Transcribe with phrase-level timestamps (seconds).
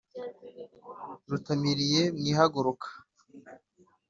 [1.29, 2.87] rutamiriye mu ihaguruka